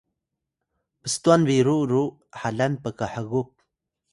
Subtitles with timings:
[1.03, 2.03] pstwan biru ru
[2.41, 3.49] halan pkhgup